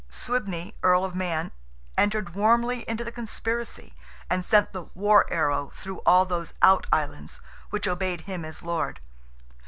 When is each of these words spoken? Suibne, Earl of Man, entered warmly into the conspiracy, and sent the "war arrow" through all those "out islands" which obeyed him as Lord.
Suibne, 0.09 0.73
Earl 0.81 1.05
of 1.05 1.13
Man, 1.13 1.51
entered 1.95 2.33
warmly 2.33 2.79
into 2.89 3.03
the 3.03 3.11
conspiracy, 3.11 3.93
and 4.31 4.43
sent 4.43 4.71
the 4.73 4.85
"war 4.95 5.31
arrow" 5.31 5.69
through 5.75 5.99
all 6.07 6.25
those 6.25 6.55
"out 6.63 6.87
islands" 6.91 7.39
which 7.69 7.87
obeyed 7.87 8.21
him 8.21 8.43
as 8.43 8.63
Lord. 8.63 8.99